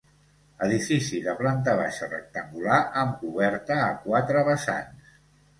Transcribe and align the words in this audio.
Edifici 0.67 1.19
de 1.25 1.35
planta 1.41 1.75
baixa 1.81 2.09
rectangular 2.13 2.79
amb 3.03 3.21
coberta 3.21 3.79
a 3.85 3.93
quatre 4.07 4.47
vessants. 4.53 5.15